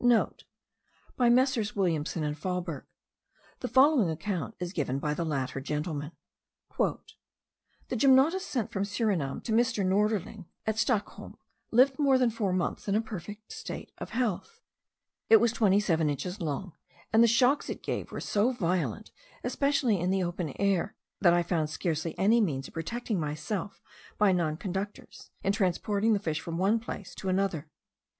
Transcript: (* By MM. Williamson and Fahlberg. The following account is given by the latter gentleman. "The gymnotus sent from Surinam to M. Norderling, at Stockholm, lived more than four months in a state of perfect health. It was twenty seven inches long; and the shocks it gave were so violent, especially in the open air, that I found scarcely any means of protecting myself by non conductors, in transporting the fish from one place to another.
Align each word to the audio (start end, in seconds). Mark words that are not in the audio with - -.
(* 0.01 1.15
By 1.15 1.29
MM. 1.29 1.75
Williamson 1.75 2.23
and 2.23 2.35
Fahlberg. 2.35 2.85
The 3.59 3.67
following 3.67 4.09
account 4.09 4.55
is 4.57 4.73
given 4.73 4.97
by 4.97 5.13
the 5.13 5.23
latter 5.23 5.61
gentleman. 5.61 6.13
"The 6.79 7.95
gymnotus 7.95 8.43
sent 8.43 8.71
from 8.71 8.83
Surinam 8.83 9.43
to 9.43 9.51
M. 9.53 9.59
Norderling, 9.87 10.45
at 10.65 10.79
Stockholm, 10.79 11.37
lived 11.69 11.99
more 11.99 12.17
than 12.17 12.31
four 12.31 12.51
months 12.51 12.87
in 12.87 12.95
a 12.95 13.03
state 13.49 13.91
of 13.99 14.07
perfect 14.07 14.11
health. 14.13 14.61
It 15.29 15.37
was 15.37 15.51
twenty 15.53 15.79
seven 15.79 16.09
inches 16.09 16.41
long; 16.41 16.73
and 17.13 17.21
the 17.21 17.27
shocks 17.27 17.69
it 17.69 17.83
gave 17.83 18.11
were 18.11 18.19
so 18.21 18.53
violent, 18.53 19.11
especially 19.43 19.99
in 19.99 20.09
the 20.09 20.23
open 20.23 20.59
air, 20.59 20.95
that 21.19 21.35
I 21.35 21.43
found 21.43 21.69
scarcely 21.69 22.17
any 22.17 22.41
means 22.41 22.67
of 22.67 22.73
protecting 22.73 23.19
myself 23.19 23.83
by 24.17 24.31
non 24.31 24.57
conductors, 24.57 25.29
in 25.43 25.53
transporting 25.53 26.13
the 26.13 26.19
fish 26.19 26.41
from 26.41 26.57
one 26.57 26.79
place 26.79 27.13
to 27.13 27.29
another. 27.29 27.69